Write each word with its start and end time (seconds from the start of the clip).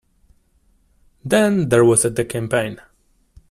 Then 1.23 1.69
there 1.69 1.85
was 1.85 2.01
the 2.01 2.25
campaign. 2.25 2.79